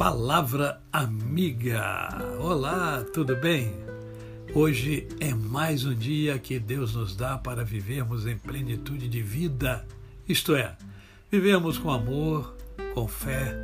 Palavra 0.00 0.80
Amiga. 0.90 2.08
Olá, 2.40 3.04
tudo 3.12 3.36
bem? 3.36 3.70
Hoje 4.54 5.06
é 5.20 5.34
mais 5.34 5.84
um 5.84 5.94
dia 5.94 6.38
que 6.38 6.58
Deus 6.58 6.94
nos 6.94 7.14
dá 7.14 7.36
para 7.36 7.62
vivermos 7.62 8.26
em 8.26 8.38
plenitude 8.38 9.06
de 9.06 9.20
vida, 9.20 9.86
isto 10.26 10.54
é, 10.54 10.74
vivemos 11.30 11.76
com 11.76 11.90
amor, 11.90 12.56
com 12.94 13.06
fé 13.06 13.54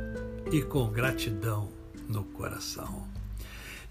e 0.51 0.61
com 0.61 0.91
gratidão 0.91 1.71
no 2.07 2.23
coração. 2.23 3.07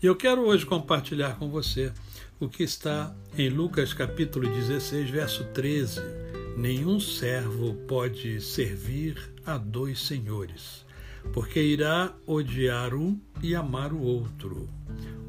E 0.01 0.07
eu 0.07 0.15
quero 0.15 0.43
hoje 0.43 0.65
compartilhar 0.65 1.41
com 1.41 1.51
você 1.51 1.93
o 2.39 2.49
que 2.49 2.63
está 2.63 3.13
em 3.37 3.49
Lucas 3.49 3.93
capítulo 3.93 4.49
16, 4.49 5.11
verso 5.11 5.43
13. 5.47 6.01
Nenhum 6.57 7.01
servo 7.01 7.75
pode 7.89 8.41
servir 8.41 9.35
a 9.45 9.59
dois 9.59 9.99
senhores 9.99 10.86
porque 11.33 11.61
irá 11.61 12.15
odiar 12.27 12.95
um 12.95 13.21
e 13.43 13.55
amar 13.55 13.93
o 13.93 14.01
outro, 14.01 14.69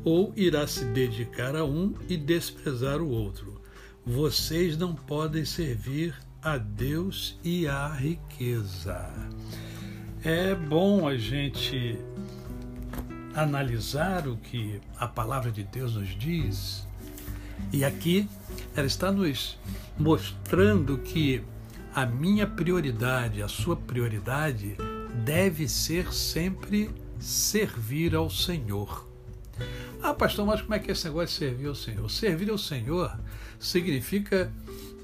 ou 0.03 0.33
irá 0.35 0.65
se 0.67 0.85
dedicar 0.85 1.55
a 1.55 1.65
um 1.65 1.93
e 2.07 2.15
desprezar 2.15 3.01
o 3.01 3.09
outro. 3.09 3.61
Vocês 4.05 4.77
não 4.77 4.95
podem 4.95 5.43
servir 5.43 6.15
a 6.41 6.57
Deus 6.57 7.37
e 7.43 7.67
à 7.67 7.87
riqueza. 7.89 9.09
É 10.23 10.55
bom 10.55 11.07
a 11.07 11.17
gente 11.17 11.99
analisar 13.35 14.27
o 14.27 14.37
que 14.37 14.81
a 14.97 15.07
palavra 15.07 15.51
de 15.51 15.63
Deus 15.63 15.95
nos 15.95 16.09
diz. 16.17 16.87
E 17.71 17.83
aqui 17.83 18.27
ela 18.75 18.87
está 18.87 19.11
nos 19.11 19.59
mostrando 19.97 20.97
que 20.99 21.43
a 21.93 22.05
minha 22.05 22.47
prioridade, 22.47 23.41
a 23.41 23.47
sua 23.47 23.75
prioridade 23.75 24.77
deve 25.23 25.67
ser 25.67 26.13
sempre 26.13 26.89
servir 27.19 28.15
ao 28.15 28.29
Senhor. 28.29 29.07
Ah, 30.01 30.13
pastor, 30.13 30.45
mas 30.45 30.61
como 30.61 30.75
é 30.75 30.79
que 30.79 30.89
é 30.89 30.93
esse 30.93 31.05
negócio 31.05 31.27
de 31.27 31.33
servir 31.33 31.67
ao 31.67 31.75
Senhor? 31.75 32.11
Servir 32.11 32.49
ao 32.49 32.57
Senhor 32.57 33.19
significa, 33.59 34.51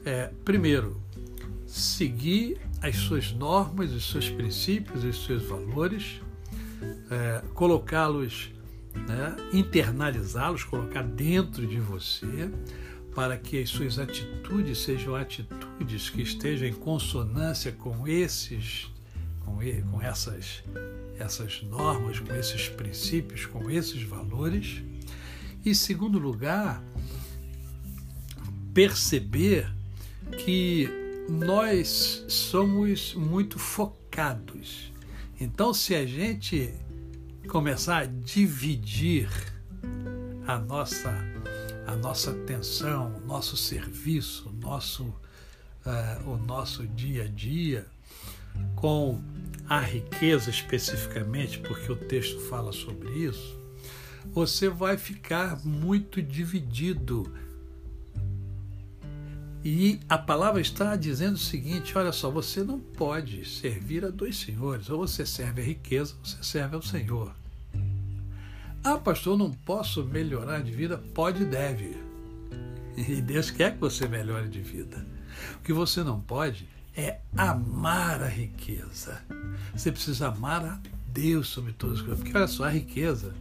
é, 0.06 0.31
primeiro, 0.45 1.02
seguir 1.66 2.59
as 2.81 2.95
suas 2.97 3.31
normas, 3.31 3.91
os 3.91 4.09
seus 4.09 4.30
princípios, 4.30 5.03
os 5.03 5.25
seus 5.25 5.44
valores, 5.44 6.22
é, 7.09 7.41
colocá-los, 7.53 8.52
né, 8.94 9.36
internalizá-los, 9.52 10.64
colocar 10.64 11.03
dentro 11.03 11.66
de 11.66 11.80
você, 11.80 12.52
para 13.16 13.38
que 13.38 13.61
as 13.61 13.69
suas 13.69 13.97
atitudes 13.97 14.80
sejam 14.80 15.16
atitudes 15.16 16.09
que 16.09 16.22
estejam 16.22 16.67
em 16.67 16.73
consonância 16.73 17.72
com 17.72 18.08
esses 18.08 18.92
com, 19.45 19.59
com 19.91 20.02
essas, 20.02 20.63
essas 21.17 21.61
normas, 21.63 22.19
com 22.19 22.33
esses 22.36 22.69
princípios, 22.69 23.45
com 23.45 23.69
esses 23.69 24.03
valores. 24.03 24.83
E, 25.66 25.73
segundo 25.73 26.19
lugar, 26.19 26.83
perceber 28.73 29.72
que 30.38 30.89
nós 31.30 32.25
somos 32.27 33.13
muito 33.13 33.58
focados. 33.58 34.91
Então, 35.39 35.73
se 35.73 35.95
a 35.95 36.05
gente 36.05 36.73
começar 37.47 37.97
a 38.00 38.05
dividir 38.05 39.30
a 40.47 40.57
nossa, 40.57 41.13
a 41.88 41.95
nossa 41.95 42.31
atenção, 42.31 43.16
o 43.17 43.25
nosso 43.25 43.55
serviço, 43.55 44.50
o 44.50 44.53
nosso, 44.53 45.03
uh, 45.03 46.30
o 46.30 46.38
nosso 46.38 46.85
dia 46.88 47.23
a 47.23 47.28
dia, 47.28 47.85
com 48.75 49.21
a 49.67 49.79
riqueza 49.79 50.49
especificamente, 50.49 51.59
porque 51.59 51.91
o 51.91 51.95
texto 51.95 52.39
fala 52.41 52.72
sobre 52.72 53.09
isso, 53.09 53.57
você 54.31 54.69
vai 54.69 54.97
ficar 54.97 55.66
muito 55.66 56.22
dividido. 56.22 57.31
E 59.63 60.00
a 60.09 60.17
palavra 60.17 60.59
está 60.59 60.95
dizendo 60.95 61.35
o 61.35 61.39
seguinte: 61.39 61.97
olha 61.97 62.11
só, 62.11 62.29
você 62.29 62.63
não 62.63 62.79
pode 62.79 63.45
servir 63.47 64.03
a 64.03 64.09
dois 64.09 64.35
senhores, 64.35 64.89
ou 64.89 64.99
você 64.99 65.25
serve 65.25 65.61
a 65.61 65.66
riqueza, 65.66 66.13
ou 66.19 66.25
você 66.25 66.44
serve 66.44 66.75
ao 66.75 66.81
Senhor. 66.81 67.33
Ah, 68.83 68.97
pastor, 68.97 69.38
não 69.38 69.49
posso 69.49 70.03
melhorar 70.03 70.61
de 70.61 70.72
vida? 70.72 70.97
Pode 70.97 71.44
e 71.44 71.45
deve. 71.45 71.95
E 72.97 73.22
Deus 73.22 73.49
quer 73.49 73.73
que 73.73 73.79
você 73.79 74.07
melhore 74.07 74.49
de 74.49 74.59
vida. 74.59 75.05
O 75.55 75.59
que 75.63 75.72
você 75.72 76.03
não 76.03 76.19
pode 76.19 76.67
é 76.95 77.19
amar 77.35 78.21
a 78.21 78.27
riqueza. 78.27 79.21
Você 79.75 79.91
precisa 79.91 80.27
amar 80.27 80.63
a 80.65 80.79
Deus 81.07 81.47
sobre 81.47 81.73
todas 81.73 81.99
as 81.99 82.01
coisas. 82.01 82.23
Porque 82.23 82.37
olha 82.37 82.47
só, 82.47 82.65
a 82.65 82.69
riqueza, 82.69 83.33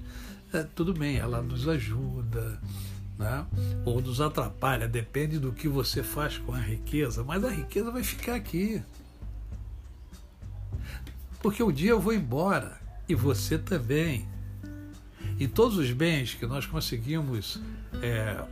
é, 0.53 0.63
tudo 0.63 0.95
bem, 0.95 1.17
ela 1.17 1.43
nos 1.43 1.69
ajuda, 1.69 2.61
né? 3.19 3.47
ou 3.85 4.01
nos 4.01 4.21
atrapalha, 4.21 4.89
depende 4.89 5.39
do 5.39 5.53
que 5.53 5.69
você 5.69 6.03
faz 6.03 6.39
com 6.39 6.53
a 6.53 6.61
riqueza, 6.61 7.23
mas 7.25 7.45
a 7.45 7.51
riqueza 7.51 7.91
vai 7.91 8.03
ficar 8.03 8.35
aqui. 8.35 8.83
Porque 11.41 11.63
um 11.63 11.73
dia 11.73 11.91
eu 11.91 12.01
vou 12.01 12.13
embora 12.13 12.81
e 13.09 13.15
você 13.15 13.59
também. 13.59 14.29
E 15.39 15.49
todos 15.49 15.77
os 15.77 15.91
bens 15.91 16.35
que 16.35 16.47
nós 16.47 16.67
conseguimos 16.67 17.61
é, 18.01 18.43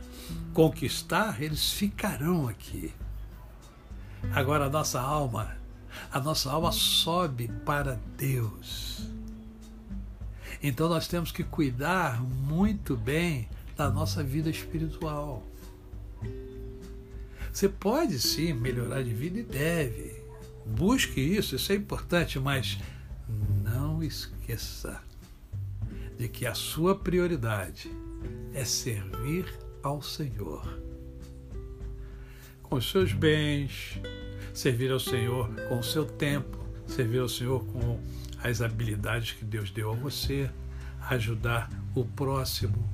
conquistar, 0.53 1.41
eles 1.41 1.71
ficarão 1.71 2.47
aqui. 2.47 2.93
Agora 4.29 4.65
a 4.65 4.69
nossa 4.69 4.99
alma, 4.99 5.57
a 6.11 6.19
nossa 6.19 6.51
alma 6.51 6.71
sobe 6.71 7.49
para 7.65 7.99
Deus. 8.17 9.01
Então 10.61 10.87
nós 10.87 11.07
temos 11.07 11.31
que 11.31 11.43
cuidar 11.43 12.21
muito 12.21 12.95
bem 12.95 13.49
da 13.75 13.89
nossa 13.89 14.23
vida 14.23 14.49
espiritual. 14.49 15.43
Você 17.51 17.67
pode 17.67 18.19
sim 18.19 18.53
melhorar 18.53 19.03
de 19.03 19.13
vida 19.13 19.39
e 19.39 19.43
deve. 19.43 20.21
Busque 20.65 21.19
isso, 21.19 21.55
isso 21.55 21.71
é 21.71 21.75
importante, 21.75 22.39
mas 22.39 22.77
não 23.63 24.01
esqueça 24.01 25.01
de 26.17 26.29
que 26.29 26.45
a 26.45 26.53
sua 26.53 26.95
prioridade 26.95 27.91
é 28.53 28.63
servir 28.63 29.45
ao 29.83 30.01
Senhor 30.01 30.91
com 32.71 32.77
os 32.77 32.89
seus 32.89 33.11
bens, 33.11 33.99
servir 34.53 34.91
ao 34.91 34.99
Senhor 34.99 35.49
com 35.67 35.79
o 35.79 35.83
seu 35.83 36.05
tempo, 36.05 36.57
servir 36.87 37.19
ao 37.19 37.29
Senhor 37.29 37.63
com 37.65 37.99
as 38.43 38.61
habilidades 38.61 39.33
que 39.33 39.45
Deus 39.45 39.71
deu 39.71 39.91
a 39.91 39.95
você, 39.95 40.49
ajudar 41.09 41.69
o 41.95 42.05
próximo, 42.05 42.87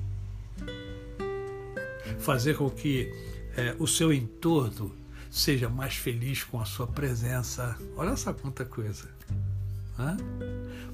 fazer 2.18 2.56
com 2.56 2.70
que 2.70 3.10
é, 3.56 3.74
o 3.78 3.86
seu 3.86 4.12
entorno 4.12 4.94
seja 5.30 5.68
mais 5.68 5.94
feliz 5.94 6.42
com 6.44 6.60
a 6.60 6.64
sua 6.64 6.86
presença. 6.86 7.76
Olha 7.96 8.16
só 8.16 8.32
quanta 8.32 8.64
coisa. 8.64 9.08
Hã? 9.98 10.16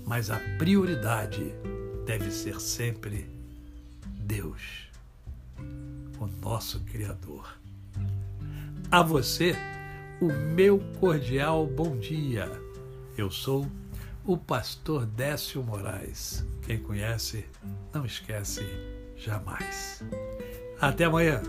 Mas 0.07 0.31
a 0.31 0.39
prioridade 0.59 1.55
deve 2.07 2.31
ser 2.31 2.61
sempre 2.61 3.27
Deus, 4.07 4.89
o 6.19 6.27
nosso 6.43 6.81
Criador. 6.81 7.59
A 8.91 9.03
você, 9.03 9.57
o 10.21 10.27
meu 10.27 10.81
cordial 11.01 11.67
bom 11.67 11.97
dia. 11.97 12.51
Eu 13.17 13.31
sou 13.31 13.67
o 14.25 14.37
pastor 14.37 15.07
Décio 15.07 15.63
Moraes. 15.63 16.45
Quem 16.63 16.79
conhece, 16.79 17.45
não 17.93 18.05
esquece 18.07 18.65
jamais. 19.17 20.03
Até 20.81 21.05
amanhã. 21.05 21.43